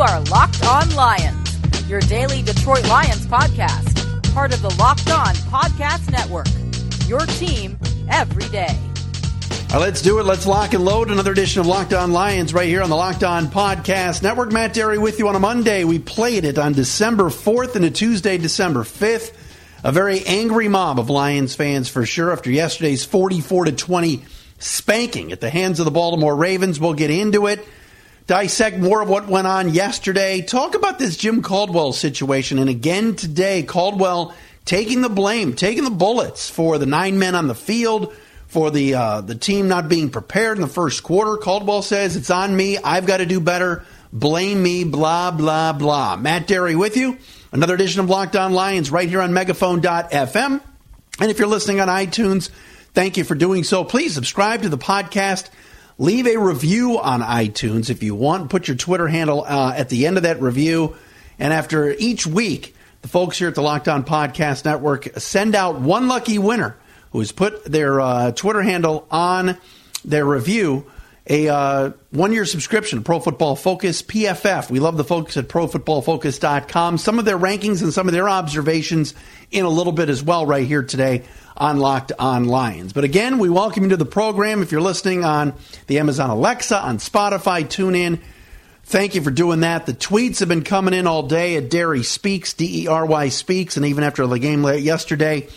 [0.00, 5.34] You are Locked On Lions, your daily Detroit Lions podcast, part of the Locked On
[5.52, 6.46] Podcast Network.
[7.06, 7.78] Your team
[8.08, 8.74] every day.
[9.68, 10.24] All right, let's do it.
[10.24, 13.24] Let's lock and load another edition of Locked On Lions right here on the Locked
[13.24, 14.52] On Podcast Network.
[14.52, 15.84] Matt Dery with you on a Monday.
[15.84, 19.36] We played it on December 4th and a Tuesday, December 5th.
[19.84, 24.24] A very angry mob of Lions fans for sure after yesterday's 44 to 20
[24.58, 26.80] spanking at the hands of the Baltimore Ravens.
[26.80, 27.62] We'll get into it
[28.30, 32.60] dissect more of what went on yesterday, talk about this Jim Caldwell situation.
[32.60, 34.32] And again today, Caldwell
[34.64, 38.14] taking the blame, taking the bullets for the nine men on the field,
[38.46, 41.38] for the uh, the team not being prepared in the first quarter.
[41.38, 42.78] Caldwell says it's on me.
[42.78, 43.84] I've got to do better.
[44.12, 44.84] Blame me.
[44.84, 46.14] Blah blah blah.
[46.14, 47.18] Matt Dery with you.
[47.50, 50.60] Another edition of Locked On Lions right here on Megaphone.fm.
[51.18, 52.48] And if you're listening on iTunes,
[52.94, 53.82] thank you for doing so.
[53.82, 55.50] Please subscribe to the podcast.
[56.00, 58.48] Leave a review on iTunes if you want.
[58.48, 60.96] Put your Twitter handle uh, at the end of that review.
[61.38, 65.78] And after each week, the folks here at the Locked On Podcast Network send out
[65.78, 66.74] one lucky winner
[67.12, 69.58] who has put their uh, Twitter handle on
[70.02, 70.90] their review
[71.26, 74.70] a uh, one year subscription to Pro Football Focus PFF.
[74.70, 76.96] We love the folks at ProFootballFocus.com.
[76.96, 79.14] Some of their rankings and some of their observations
[79.50, 81.24] in a little bit as well, right here today
[81.60, 82.94] on Locked On Lions.
[82.94, 84.62] But again, we welcome you to the program.
[84.62, 85.52] If you're listening on
[85.88, 88.18] the Amazon Alexa, on Spotify, tune in.
[88.84, 89.84] Thank you for doing that.
[89.84, 93.28] The tweets have been coming in all day at Dery Speaks, D E R Y
[93.28, 95.48] Speaks, and even after the game yesterday,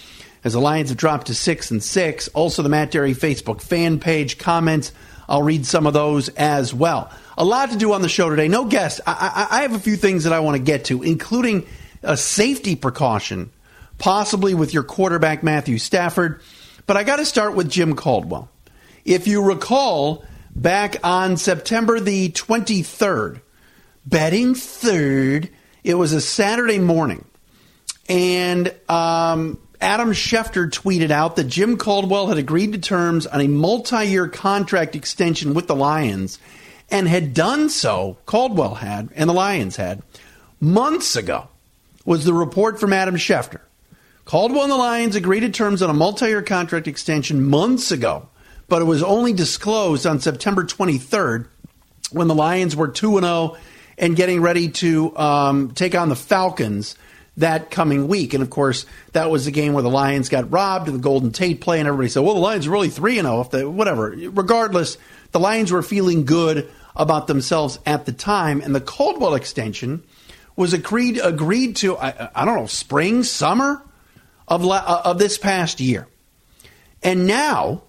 [0.44, 2.28] as the Lions have dropped to six and six.
[2.28, 4.92] Also, the Matt Dery Facebook fan page comments.
[5.30, 7.10] I'll read some of those as well.
[7.38, 8.50] A lot to do on the show today.
[8.50, 9.00] No guest.
[9.08, 11.66] I, I, I have a few things that I want to get to, including
[12.04, 13.50] a safety precaution
[14.04, 16.42] possibly with your quarterback, Matthew Stafford.
[16.86, 18.50] But I got to start with Jim Caldwell.
[19.06, 23.40] If you recall, back on September the 23rd,
[24.06, 25.50] betting third,
[25.86, 27.24] it was a Saturday morning.
[28.10, 33.48] And um, Adam Schefter tweeted out that Jim Caldwell had agreed to terms on a
[33.48, 36.40] multi year contract extension with the Lions
[36.92, 40.02] and had done so, Caldwell had, and the Lions had,
[40.60, 41.48] months ago,
[42.04, 43.62] was the report from Adam Schefter.
[44.26, 48.30] Caldwell and the Lions agreed to terms on a multi year contract extension months ago,
[48.70, 51.48] but it was only disclosed on September 23rd
[52.12, 53.58] when the Lions were 2 0
[53.98, 56.96] and getting ready to um, take on the Falcons
[57.38, 58.34] that coming week.
[58.34, 61.32] And of course, that was the game where the Lions got robbed in the Golden
[61.32, 64.16] Tate play, and everybody said, well, the Lions are really 3 0 if they, whatever.
[64.18, 64.98] Regardless,
[65.32, 70.04] the Lions were feeling good about themselves at the time, and the Caldwell extension
[70.56, 73.84] was agreed agreed to, I, I don't know, spring, summer?
[74.48, 76.08] Of, uh, of this past year.
[77.02, 77.84] And now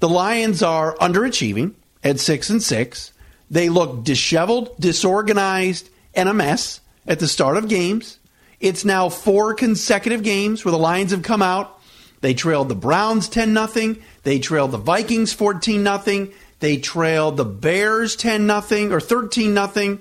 [0.00, 3.12] the Lions are underachieving at six and six.
[3.50, 8.18] They look disheveled, disorganized, and a mess at the start of games.
[8.60, 11.80] It's now four consecutive games where the Lions have come out.
[12.20, 13.96] They trailed the Browns 10 0.
[14.24, 16.28] They trailed the Vikings 14 0.
[16.60, 19.98] They trailed the Bears 10 0 or 13 0.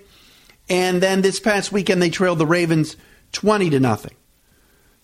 [0.69, 2.97] And then this past weekend, they trailed the Ravens
[3.33, 4.15] 20 to nothing.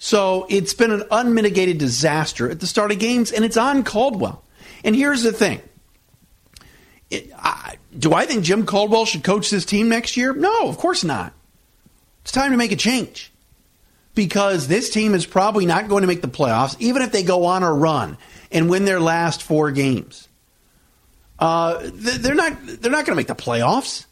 [0.03, 4.43] So it's been an unmitigated disaster at the start of games, and it's on Caldwell.
[4.83, 5.61] And here's the thing
[7.09, 10.33] it, I, do I think Jim Caldwell should coach this team next year?
[10.33, 11.31] No, of course not.
[12.21, 13.31] It's time to make a change
[14.13, 17.45] because this team is probably not going to make the playoffs, even if they go
[17.45, 18.17] on a run
[18.51, 20.27] and win their last four games.
[21.39, 22.57] Uh, they're not.
[22.61, 24.05] They're not going to make the playoffs.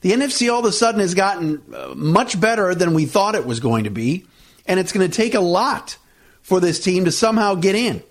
[0.00, 3.46] The NFC all of a sudden has gotten uh, much better than we thought it
[3.46, 4.26] was going to be
[4.68, 5.96] and it's going to take a lot
[6.42, 8.02] for this team to somehow get in.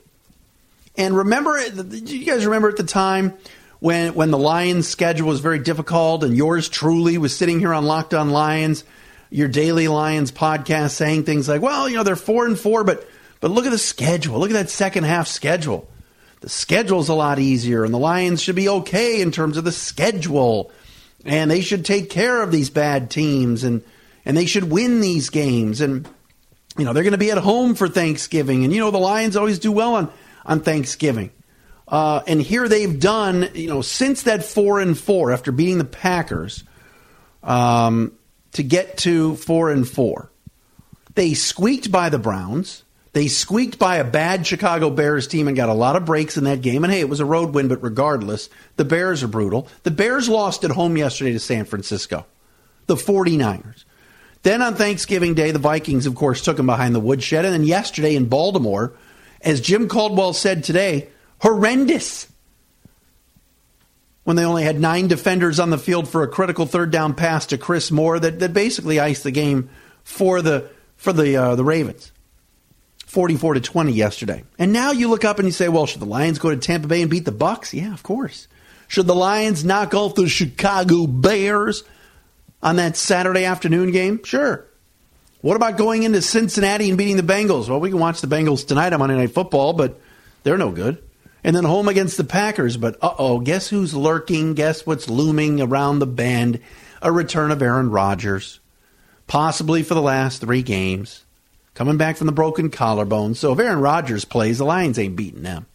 [0.98, 3.36] And remember, uh, you guys remember at the time
[3.80, 7.86] when when the Lions' schedule was very difficult, and yours truly was sitting here on
[7.86, 8.84] Locked On Lions,
[9.30, 13.08] your daily Lions podcast, saying things like, "Well, you know, they're four and four, but
[13.40, 14.40] but look at the schedule.
[14.40, 15.88] Look at that second half schedule.
[16.42, 19.72] The schedule's a lot easier, and the Lions should be okay in terms of the
[19.72, 20.72] schedule,
[21.24, 23.84] and they should take care of these bad teams, and
[24.26, 26.08] and they should win these games." And
[26.78, 28.64] you know, they're going to be at home for Thanksgiving.
[28.64, 30.12] And, you know, the Lions always do well on,
[30.46, 31.32] on Thanksgiving.
[31.88, 35.86] Uh, and here they've done, you know, since that four and four after beating the
[35.86, 36.64] Packers
[37.44, 38.12] um,
[38.54, 40.32] to get to four and four.
[41.16, 42.84] They squeaked by the Browns.
[43.14, 46.44] They squeaked by a bad Chicago Bears team and got a lot of breaks in
[46.44, 46.84] that game.
[46.84, 49.68] And hey, it was a road win, but regardless, the Bears are brutal.
[49.82, 52.28] The Bears lost at home yesterday to San Francisco,
[52.86, 53.86] the 49ers.
[54.48, 57.44] Then on Thanksgiving Day, the Vikings, of course, took him behind the woodshed.
[57.44, 58.94] And then yesterday in Baltimore,
[59.42, 61.10] as Jim Caldwell said today,
[61.40, 62.30] horrendous.
[64.24, 67.48] when they only had nine defenders on the field for a critical third down pass
[67.48, 69.70] to Chris Moore that, that basically iced the game
[70.06, 72.14] for the for the uh, the Ravens.
[73.06, 74.46] 44 to 20 yesterday.
[74.58, 76.88] And now you look up and you say, well, should the Lions go to Tampa
[76.88, 77.74] Bay and beat the Bucks?
[77.74, 78.48] Yeah, of course.
[78.88, 81.84] Should the Lions knock off the Chicago Bears
[82.62, 84.24] on that Saturday afternoon game?
[84.24, 84.66] Sure.
[85.42, 87.70] What about going into Cincinnati and beating the Bengals?
[87.70, 90.00] Well, we can watch the Bengals tonight on Monday Night Football, but
[90.44, 91.02] they're no good.
[91.44, 94.56] And then home against the Packers, but uh oh, guess who's lurking?
[94.56, 96.60] Guess what's looming around the bend?
[97.02, 98.60] A return of Aaron Rodgers,
[99.28, 101.24] possibly for the last three games
[101.78, 103.36] coming back from the broken collarbone.
[103.36, 105.68] So if Aaron Rodgers plays, the Lions ain't beating them.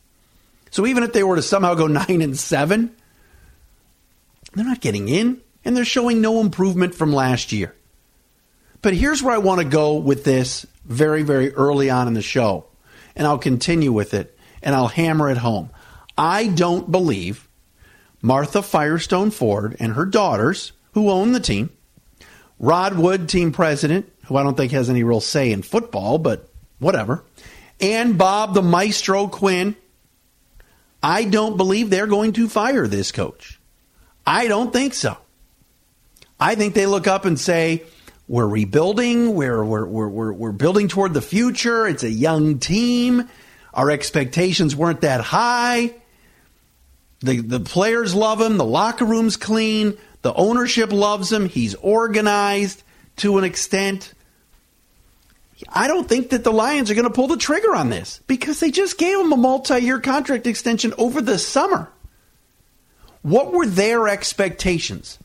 [0.73, 2.93] So even if they were to somehow go nine and seven,
[4.53, 7.75] they're not getting in, and they're showing no improvement from last year.
[8.81, 12.23] But here's where I want to go with this very, very early on in the
[12.23, 12.67] show,
[13.15, 15.71] and I'll continue with it, and I'll hammer it home.
[16.19, 17.49] I don't believe
[18.21, 21.71] Martha Firestone Ford and her daughters, who own the team,
[22.59, 26.49] Rod Wood, team president, who I don't think has any real say in football, but
[26.79, 27.25] whatever,
[27.81, 29.77] and Bob the Maestro Quinn,
[31.03, 33.61] I don't believe they're going to fire this coach.
[34.25, 35.17] I don't think so.
[36.43, 37.85] I think they look up and say,
[38.27, 43.29] we're rebuilding, we're, we're, we're, we're, building toward the future, it's a young team,
[43.73, 45.95] our expectations weren't that high.
[47.21, 52.83] The, the players love him, the locker room's clean, the ownership loves him, he's organized
[53.19, 54.13] to an extent.
[55.69, 58.59] I don't think that the Lions are going to pull the trigger on this because
[58.59, 61.89] they just gave him a multi year contract extension over the summer.
[63.23, 65.21] What were their expectations?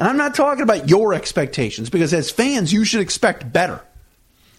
[0.00, 3.82] And I'm not talking about your expectations because as fans, you should expect better.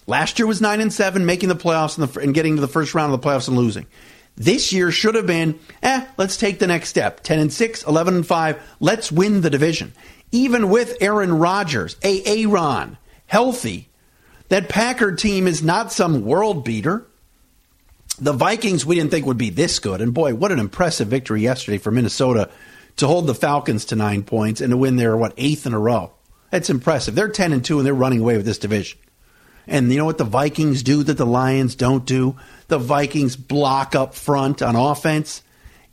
[0.06, 2.68] Last year was 9 and 7, making the playoffs and, the, and getting to the
[2.68, 3.88] first round of the playoffs and losing.
[4.36, 7.22] This year should have been, eh, let's take the next step.
[7.22, 9.94] 10 and 6, 11 and 5, let's win the division.
[10.32, 13.90] Even with Aaron Rodgers, a Aaron, healthy,
[14.50, 17.04] that Packer team is not some world beater.
[18.20, 20.02] The Vikings we didn't think would be this good.
[20.02, 22.52] And boy, what an impressive victory yesterday for Minnesota
[23.02, 25.80] to hold the Falcons to nine points and to win their, what, eighth in a
[25.80, 26.12] row.
[26.52, 27.16] That's impressive.
[27.16, 29.00] They're 10 and 2 and they're running away with this division.
[29.68, 32.36] And you know what the Vikings do that the Lions don't do?
[32.68, 35.42] The Vikings block up front on offense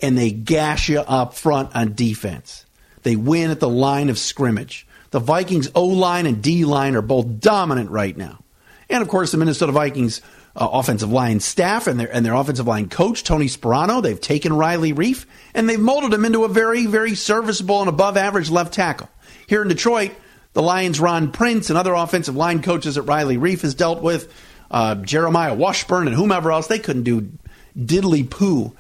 [0.00, 2.66] and they gash you up front on defense.
[3.02, 4.86] They win at the line of scrimmage.
[5.10, 8.42] The Vikings O line and D line are both dominant right now.
[8.90, 10.20] And of course, the Minnesota Vikings
[10.58, 14.02] uh, offensive line staff and their and their offensive line coach Tony Sparano.
[14.02, 15.24] They've taken Riley Reiff
[15.54, 19.08] and they've molded him into a very very serviceable and above average left tackle.
[19.46, 20.10] Here in Detroit,
[20.54, 24.32] the Lions' Ron Prince and other offensive line coaches that Riley Reiff has dealt with,
[24.70, 27.30] uh, Jeremiah Washburn and whomever else, they couldn't do
[27.78, 28.74] diddly poo,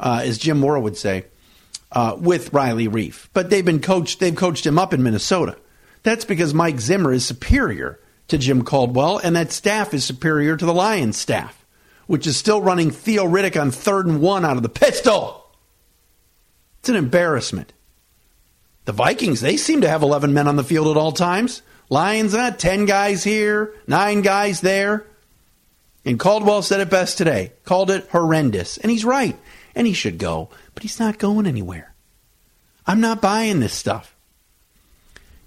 [0.00, 1.26] uh, as Jim Mora would say,
[1.92, 3.28] uh, with Riley Reiff.
[3.32, 4.18] But they've been coached.
[4.18, 5.56] They've coached him up in Minnesota.
[6.02, 8.00] That's because Mike Zimmer is superior
[8.30, 11.64] to Jim Caldwell, and that staff is superior to the Lions staff,
[12.06, 15.46] which is still running Theo Riddick on third and one out of the pistol.
[16.80, 17.72] It's an embarrassment.
[18.86, 21.62] The Vikings, they seem to have 11 men on the field at all times.
[21.90, 25.06] Lions, uh, 10 guys here, 9 guys there.
[26.04, 28.78] And Caldwell said it best today, called it horrendous.
[28.78, 29.36] And he's right.
[29.74, 31.94] And he should go, but he's not going anywhere.
[32.86, 34.16] I'm not buying this stuff.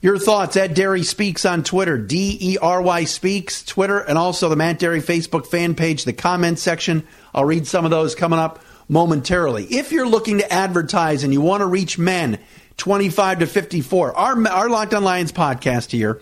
[0.03, 4.49] Your thoughts at Dery Speaks on Twitter, D E R Y Speaks, Twitter, and also
[4.49, 7.07] the Matt Dery Facebook fan page, the comment section.
[7.33, 9.63] I'll read some of those coming up momentarily.
[9.63, 12.37] If you're looking to advertise and you want to reach men
[12.75, 16.19] 25 to 54, our, our Locked On Lions podcast here,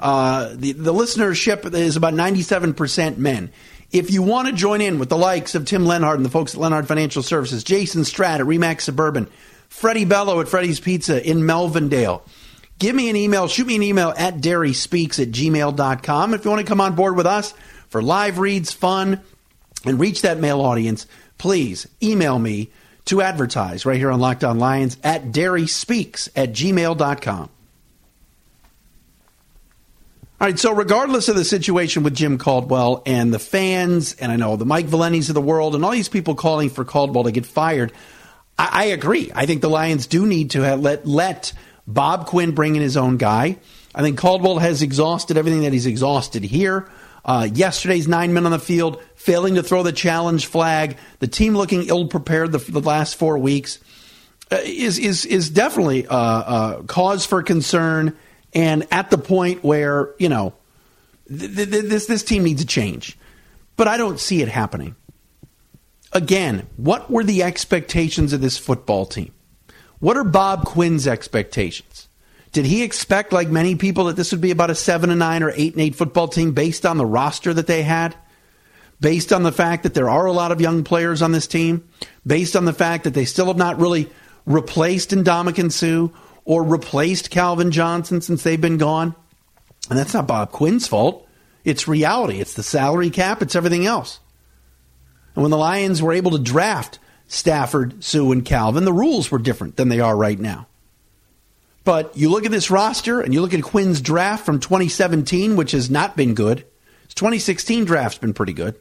[0.00, 3.52] uh, the, the listenership is about 97% men.
[3.92, 6.56] If you want to join in with the likes of Tim Lenhard and the folks
[6.56, 9.28] at Lenhard Financial Services, Jason Stratt at Remax Suburban,
[9.68, 12.22] Freddie Bello at Freddie's Pizza in Melvindale,
[12.80, 16.34] give me an email, shoot me an email at deryspeaks at gmail.com.
[16.34, 17.54] If you want to come on board with us
[17.88, 19.20] for live reads, fun,
[19.84, 21.06] and reach that male audience,
[21.38, 22.70] please email me
[23.04, 27.50] to advertise right here on Locked On Lions at deryspeaks at gmail.com.
[30.40, 34.36] All right, so regardless of the situation with Jim Caldwell and the fans, and I
[34.36, 37.30] know the Mike Valenti's of the world, and all these people calling for Caldwell to
[37.30, 37.92] get fired,
[38.58, 39.30] I, I agree.
[39.34, 41.52] I think the Lions do need to let let
[41.86, 43.58] Bob Quinn bringing his own guy.
[43.94, 46.88] I think Caldwell has exhausted everything that he's exhausted here.
[47.24, 51.54] Uh, yesterday's nine men on the field, failing to throw the challenge flag, the team
[51.54, 53.78] looking ill prepared the, the, last four weeks
[54.50, 58.16] uh, is is is definitely uh, uh, cause for concern,
[58.54, 60.54] and at the point where you know
[61.28, 63.18] th- th- this this team needs a change,
[63.76, 64.96] but I don't see it happening.
[66.12, 69.32] Again, what were the expectations of this football team?
[70.00, 72.08] What are Bob Quinn's expectations?
[72.52, 75.42] Did he expect, like many people, that this would be about a seven and nine
[75.42, 78.16] or eight and eight football team based on the roster that they had?
[79.00, 81.88] Based on the fact that there are a lot of young players on this team?
[82.26, 84.10] Based on the fact that they still have not really
[84.46, 86.12] replaced Ndamukong Suh
[86.44, 89.14] or replaced Calvin Johnson since they've been gone?
[89.88, 91.26] And that's not Bob Quinn's fault.
[91.64, 92.40] It's reality.
[92.40, 93.42] It's the salary cap.
[93.42, 94.18] It's everything else.
[95.34, 96.98] And when the Lions were able to draft
[97.30, 100.66] Stafford, Suh, and Calvin, the rules were different than they are right now.
[101.84, 105.70] But you look at this roster and you look at Quinn's draft from 2017, which
[105.70, 106.66] has not been good.
[107.04, 108.74] His 2016 draft's been pretty good.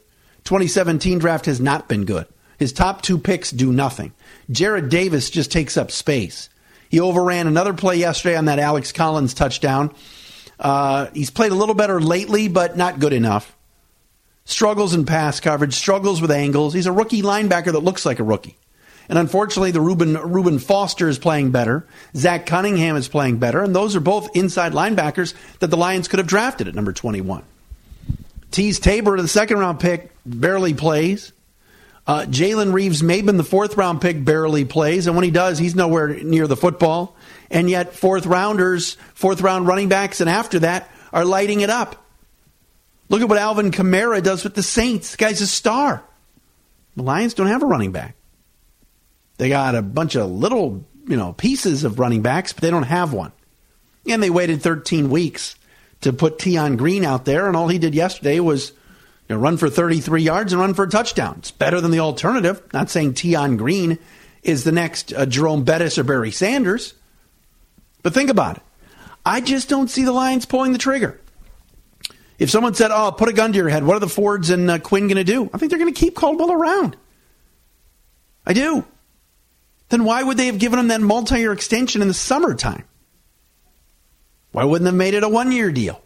[0.45, 2.25] 2017 draft has not been good.
[2.57, 4.13] His top two picks do nothing.
[4.51, 6.49] Jarrad Davis just takes up space.
[6.89, 9.93] He overran another play yesterday on that Alex Collins touchdown.
[10.59, 13.55] Uh, he's played a little better lately, but not good enough.
[14.49, 16.73] Struggles in pass coverage, struggles with angles.
[16.73, 18.57] He's a rookie linebacker that looks like a rookie.
[19.07, 21.85] And unfortunately, the Reuben, Reuben Foster is playing better.
[22.15, 23.61] Zach Cunningham is playing better.
[23.61, 27.43] And those are both inside linebackers that the Lions could have drafted at number 21.
[28.51, 31.31] Teez Tabor, the second round pick, barely plays.
[32.07, 35.05] Uh, Jalen Reeves Maybin, the fourth round pick, barely plays.
[35.05, 37.15] And when he does, he's nowhere near the football.
[37.51, 42.03] And yet, fourth rounders, fourth round running backs, and after that are lighting it up.
[43.09, 45.11] Look at what Alvin Kamara does with the Saints.
[45.11, 46.03] The guy's a star.
[46.95, 48.15] The Lions don't have a running back.
[49.37, 52.83] They got a bunch of little, you know, pieces of running backs, but they don't
[52.83, 53.31] have one.
[54.07, 55.55] And they waited 13 weeks
[56.01, 58.71] to put Tion Green out there, and all he did yesterday was
[59.27, 61.35] you know, run for 33 yards and run for a touchdown.
[61.39, 62.61] It's better than the alternative.
[62.73, 63.97] Not saying Tion Green
[64.43, 66.93] is the next uh, Jerome Bettis or Barry Sanders,
[68.03, 68.63] but think about it.
[69.25, 71.19] I just don't see the Lions pulling the trigger.
[72.39, 74.71] If someone said, "Oh, put a gun to your head," what are the Fords and
[74.71, 75.49] uh, Quinn going to do?
[75.53, 76.97] I think they're going to keep Caldwell around.
[78.45, 78.85] I do
[79.89, 82.85] then why would they have given him that multi year extension in the summertime?
[84.51, 86.01] Why wouldn't they have made it a one year deal?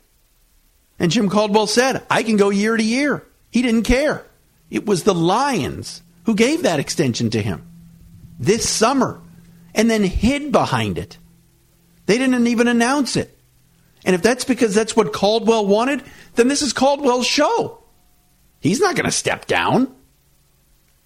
[1.00, 3.26] And Jim Caldwell said, I can go year to year.
[3.52, 4.26] He didn't care.
[4.70, 7.68] It was the Lions who gave that extension to him
[8.40, 9.22] this summer
[9.76, 11.18] and then hid behind it.
[12.06, 13.38] They didn't even announce it.
[14.06, 16.04] And if that's because that's what Caldwell wanted,
[16.36, 17.84] then this is Caldwell's show.
[18.60, 19.94] He's not going to step down.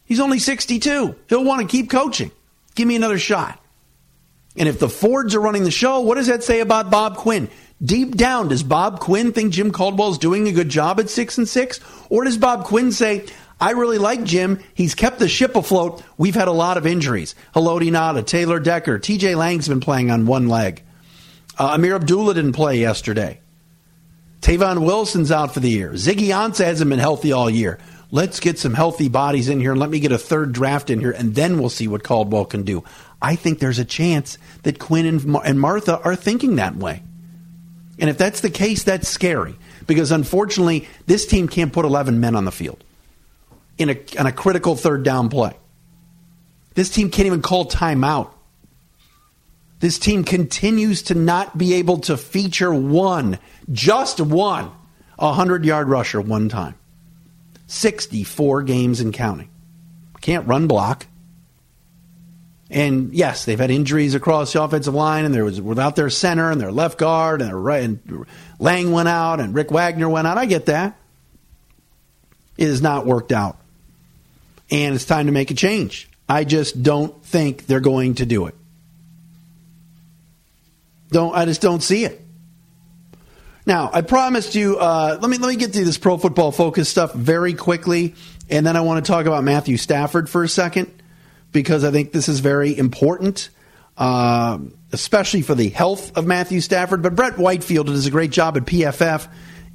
[0.05, 1.15] He's only 62.
[1.27, 2.31] He'll want to keep coaching.
[2.75, 3.61] Give me another shot.
[4.55, 7.49] And if the Fords are running the show, what does that say about Bob Quinn?
[7.83, 11.47] Deep down, does Bob Quinn think Jim Caldwell's doing a good job at six and
[11.47, 11.79] six?
[12.09, 13.25] Or does Bob Quinn say,
[13.59, 14.59] I really like Jim.
[14.73, 16.03] He's kept the ship afloat.
[16.17, 17.35] We've had a lot of injuries.
[17.53, 20.83] Haloti Ngata, Taylor Decker, TJ Lang's been playing on one leg.
[21.57, 23.39] Uh, Ameer Abdullah didn't play yesterday.
[24.41, 25.91] Tavon Wilson's out for the year.
[25.91, 27.79] Ziggy Ansah hasn't been healthy all year
[28.11, 30.99] let's get some healthy bodies in here and let me get a third draft in
[30.99, 32.83] here, and then we'll see what Caldwell can do.
[33.21, 37.03] I think there's a chance that Quinn and, and Martha are thinking that way.
[37.99, 39.55] And if that's the case, that's scary
[39.87, 42.83] because unfortunately, this team can't put 11 men on the field
[43.77, 45.57] in a, in a critical third down play.
[46.75, 48.29] This team can't even call timeout.
[49.79, 53.37] This team continues to not be able to feature one,
[53.71, 54.71] just one,
[55.17, 56.75] 100 yard rusher one time.
[57.67, 59.49] 64 games and counting.
[60.21, 61.05] Can't run block.
[62.69, 66.51] And yes, they've had injuries across the offensive line, and there was without their center
[66.51, 68.25] and their left guard, and their right, and
[68.59, 70.37] Lang went out, and Rick Wagner went out.
[70.37, 70.97] I get that.
[72.57, 73.57] It has not worked out,
[74.69, 76.09] and it's time to make a change.
[76.27, 78.55] I just don't think they're going to do it.
[81.09, 82.21] Don't I just don't see it.
[83.65, 84.77] Now, I promised you.
[84.77, 88.15] Uh, let me let me get to this pro football focus stuff very quickly,
[88.49, 90.91] and then I want to talk about Matthew Stafford for a second
[91.51, 93.49] because I think this is very important,
[93.97, 94.59] uh,
[94.91, 97.01] especially for the health of Matthew Stafford.
[97.01, 99.27] But Brett Whitefield does a great job at PFF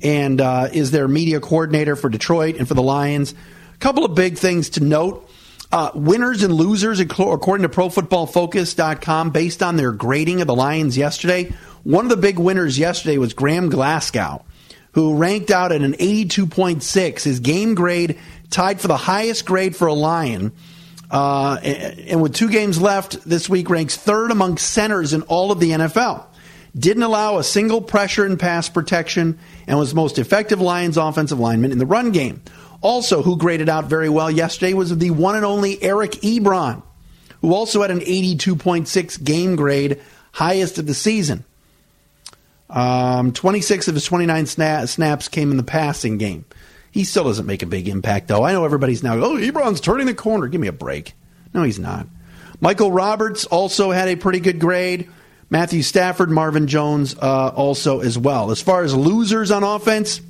[0.03, 3.35] and uh, is their media coordinator for Detroit and for the Lions.
[3.75, 5.29] A couple of big things to note.
[5.73, 11.51] Uh, winners and losers, according to ProFootballFocus.com, based on their grading of the Lions yesterday,
[11.83, 14.45] one of the big winners yesterday was Graham Glasgow,
[14.93, 17.23] who ranked out at an 82.6.
[17.23, 18.19] His game grade
[18.51, 20.53] tied for the highest grade for a Lion.
[21.11, 25.59] Uh, and with two games left this week, ranks third among centers in all of
[25.59, 26.27] the NFL.
[26.77, 31.73] Didn't allow a single pressure and pass protection and was most effective Lions offensive lineman
[31.73, 32.43] in the run game.
[32.83, 36.83] Also, who graded out very well yesterday was the one and only Eric Ebron,
[37.41, 40.01] who also had an 82.6 game grade,
[40.33, 41.45] highest of the season.
[42.69, 46.45] Um, 26 of his 29 sna- snaps came in the passing game.
[46.91, 48.45] He still doesn't make a big impact, though.
[48.45, 50.49] I know everybody's now, oh, Ebron's turning the corner.
[50.49, 51.13] Give me a break.
[51.55, 52.07] No, he's not.
[52.61, 55.09] Michael Roberts also had a pretty good grade.
[55.51, 58.51] Matthew Stafford, Marvin Jones uh, also as well.
[58.51, 60.21] As far as losers on offense,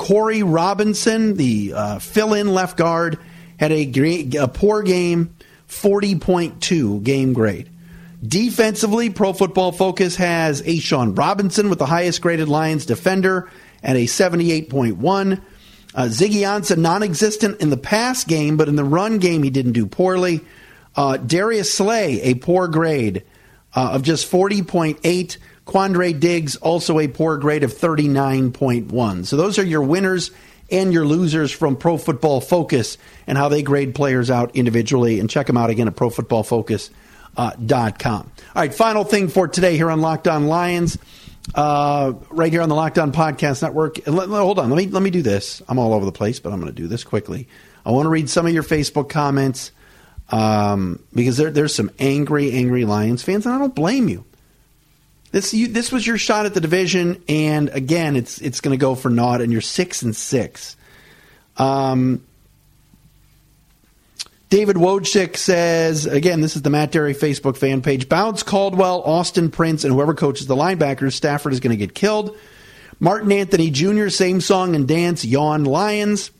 [0.00, 3.18] Corey Robinson, the uh, fill in left guard,
[3.58, 5.36] had a, great, a poor game,
[5.68, 7.68] 40.2 game grade.
[8.26, 13.50] Defensively, Pro Football Focus has A'Shawn Robinson with the highest graded Lions defender
[13.82, 15.42] at a 78.1.
[15.94, 19.50] Uh, Ziggy Ansah, non existent in the pass game, but in the run game, he
[19.50, 20.40] didn't do poorly.
[20.96, 23.24] Uh, Darius Slay, a poor grade
[23.76, 25.36] uh, of just 40.8.
[25.66, 29.26] Quandre Diggs, also a poor grade of 39.1.
[29.26, 30.30] So those are your winners
[30.70, 35.20] and your losers from Pro Football Focus and how they grade players out individually.
[35.20, 38.16] And check them out again at profootballfocus.com.
[38.16, 40.98] All right, final thing for today here on Locked On Lions.
[41.54, 44.06] Uh, right here on the Locked On Podcast Network.
[44.06, 45.62] Let, hold on, let me let me do this.
[45.68, 47.48] I'm all over the place, but I'm going to do this quickly.
[47.84, 49.72] I want to read some of your Facebook comments
[50.28, 54.24] um, because there, there's some angry, angry Lions fans, and I don't blame you.
[55.32, 58.80] This you, this was your shot at the division, and again, it's it's going to
[58.80, 60.76] go for naught, and you're six and six.
[61.56, 62.24] Um,
[64.48, 68.08] David Wojcik says again, this is the Matt Dery Facebook fan page.
[68.08, 72.36] Bounce Caldwell, Austin Prince, and whoever coaches the linebackers, Stafford is going to get killed.
[72.98, 76.32] Martin Anthony Jr., same song and dance, yawn Lions.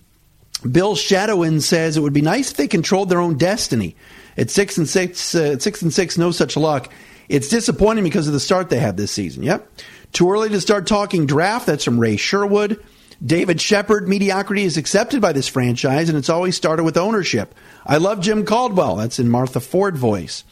[0.68, 3.94] Bill Shadowin says it would be nice if they controlled their own destiny.
[4.36, 6.92] At six and six, uh, six and six, no such luck.
[7.30, 9.44] It's disappointing because of the start they have this season.
[9.44, 9.70] Yep.
[10.12, 11.64] Too early to start talking draft.
[11.64, 12.84] That's from Ray Sherwood.
[13.24, 17.54] David Shepard, mediocrity is accepted by this franchise, and it's always started with ownership.
[17.86, 18.96] I love Jim Caldwell.
[18.96, 20.42] That's in Martha Ford voice.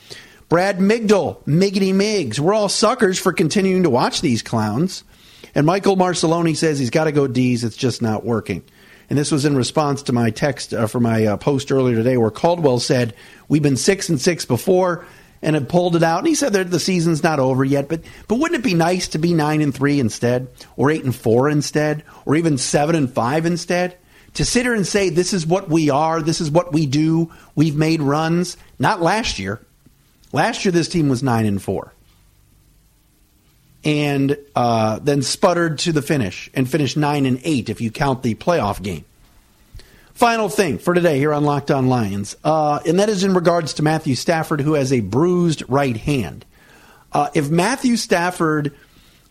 [0.49, 2.39] Brad Migdal, Miggity Migs.
[2.39, 5.03] We're all suckers for continuing to watch these clowns.
[5.57, 7.65] And Michael Marceloni says he's got to go D's.
[7.65, 8.63] It's just not working.
[9.11, 12.19] And this was in response to my text uh, for my uh, post earlier today
[12.19, 13.15] where Caldwell said,
[13.49, 15.07] We've been six and six before
[15.43, 16.19] and have pulled it out.
[16.19, 19.09] And he said that the season's not over yet, but but wouldn't it be nice
[19.09, 23.13] to be nine and three instead, or eight and four instead, or even seven and
[23.13, 23.97] five instead?
[24.35, 27.33] To sit here and say this is what we are, this is what we do,
[27.55, 28.57] we've made runs.
[28.79, 29.61] Not last year.
[30.33, 31.93] Last year this team was nine and four.
[33.85, 38.23] And uh, then sputtered to the finish and finished nine and eight if you count
[38.23, 39.05] the playoff game.
[40.19, 43.75] Final thing for today here on Locked On Lions, uh, and that is in regards
[43.75, 46.45] to Matthew Stafford, who has a bruised right hand.
[47.13, 48.75] Uh, if Matthew Stafford,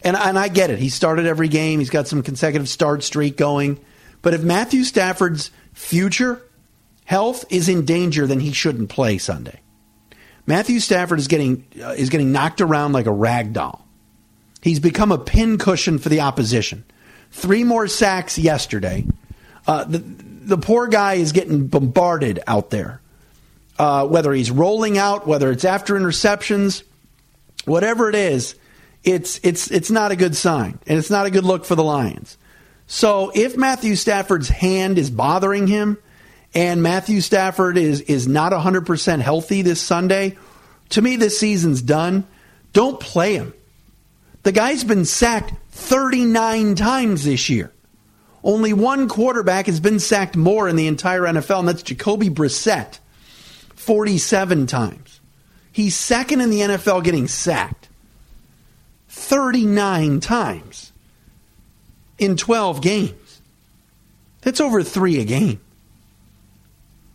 [0.01, 3.35] and, and I get it, he started every game, he's got some consecutive start streak
[3.35, 3.81] going,
[4.21, 6.41] but if Matthew Stafford's future
[7.03, 9.59] health is in danger, then he shouldn't play Sunday.
[10.45, 13.85] Matthew Stafford is getting uh, is getting knocked around like a rag doll.
[14.61, 16.85] He's become a pincushion for the opposition.
[17.31, 19.05] Three more sacks yesterday.
[19.67, 23.01] Uh, the, the poor guy is getting bombarded out there.
[23.77, 26.81] Uh, whether he's rolling out, whether it's after interceptions,
[27.65, 28.55] whatever it is,
[29.03, 31.83] it's it's it's not a good sign, and it's not a good look for the
[31.83, 32.37] Lions.
[32.87, 35.97] So if Matthew Stafford's hand is bothering him,
[36.55, 40.37] and Matthew Stafford is is not 100% healthy this Sunday,
[40.89, 42.25] to me this season's done.
[42.73, 43.53] Don't play him.
[44.43, 47.71] The guy's been sacked 39 times this year.
[48.47, 52.99] Only one quarterback has been sacked more in the entire NFL, and that's Jacoby Brissett,
[53.75, 55.19] 47 times.
[55.69, 57.89] He's second in the NFL getting sacked
[59.09, 60.93] 39 times
[62.17, 63.41] in 12 games.
[64.43, 65.59] That's over three a game.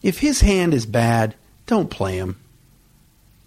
[0.03, 2.39] If his hand is bad, don't play him.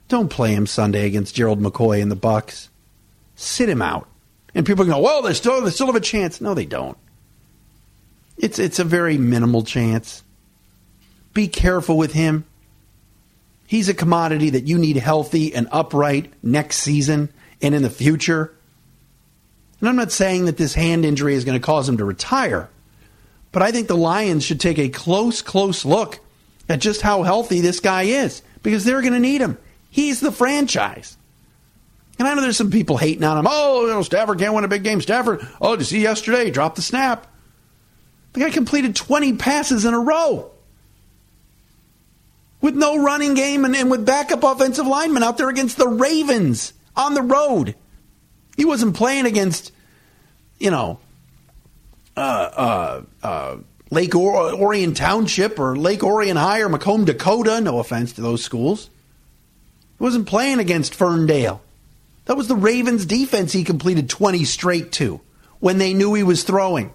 [0.08, 2.70] Don't play him Sunday against Gerald McCoy and the Bucks.
[3.36, 4.08] Sit him out.
[4.56, 6.42] And people go, well, they still they still have a chance.
[6.42, 6.98] No, they don't.
[8.38, 10.24] It's it's a very minimal chance.
[11.34, 12.46] Be careful with him.
[13.68, 17.30] He's a commodity that you need healthy and upright next season
[17.62, 18.54] and in the future.
[19.80, 22.70] And I'm not saying that this hand injury is going to cause him to retire,
[23.52, 26.20] but I think the Lions should take a close, close look
[26.70, 29.58] at just how healthy this guy is because they're going to need him.
[29.90, 31.18] He's the franchise.
[32.18, 33.46] And I know there's some people hating on him.
[33.50, 35.02] Oh, you know, Stafford can't win a big game.
[35.02, 36.50] Stafford, oh, did you see yesterday?
[36.50, 37.28] Dropped the snap.
[38.36, 40.52] The guy completed 20 passes in a row
[42.60, 46.74] with no running game and, and with backup offensive linemen out there against the Ravens
[46.98, 47.76] on the road.
[48.58, 49.72] He wasn't playing against,
[50.60, 51.00] you know,
[52.18, 53.58] uh, uh, uh,
[53.90, 57.62] Lake or- Orion Township or Lake Orion High or Macomb, Dakota.
[57.62, 58.90] No offense to those schools.
[59.98, 61.62] He wasn't playing against Ferndale.
[62.26, 65.22] That was the Ravens' defense he completed 20 straight to
[65.62, 66.92] when they knew he was throwing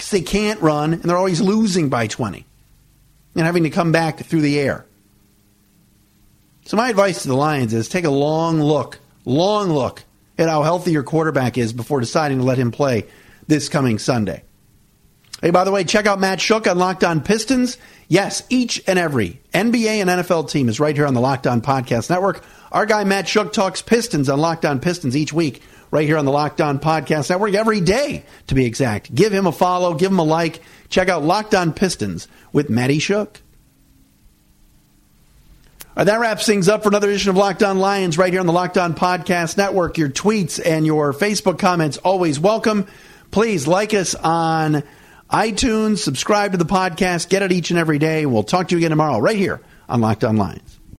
[0.00, 2.46] because they can't run and they're always losing by 20
[3.36, 4.86] and having to come back through the air.
[6.64, 10.02] So my advice to the Lions is take a long look, long look
[10.38, 13.08] at how healthy your quarterback is before deciding to let him play
[13.46, 14.42] this coming Sunday.
[15.42, 17.76] Hey, by the way, check out Matt Shook on Locked On Pistons.
[18.08, 21.60] Yes, each and every NBA and NFL team is right here on the Locked On
[21.60, 22.42] Podcast Network.
[22.72, 26.24] Our guy Matt Shook talks Pistons on Locked On Pistons each week, right here on
[26.24, 29.14] the Locked On Podcast Network, every day to be exact.
[29.14, 30.60] Give him a follow, give him a like.
[30.88, 33.40] Check out Locked On Pistons with Matty Shook.
[35.96, 38.46] Right, that wraps things up for another edition of Locked On Lions right here on
[38.46, 39.98] the Locked On Podcast Network.
[39.98, 42.86] Your tweets and your Facebook comments always welcome.
[43.30, 44.82] Please like us on
[45.30, 48.26] iTunes, subscribe to the podcast, get it each and every day.
[48.26, 50.79] We'll talk to you again tomorrow right here on Locked On Lions.